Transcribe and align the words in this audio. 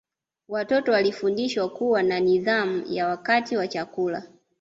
Watoto 0.47 0.91
walifundishwa 0.91 1.69
kuwa 1.69 2.03
na 2.03 2.19
nidhamu 2.19 2.83
ya 2.87 3.07
wakati 3.07 3.57
wa 3.57 3.67
chakula 3.67 4.23